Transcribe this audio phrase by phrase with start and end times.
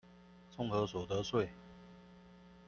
[0.57, 1.47] 綜合所得稅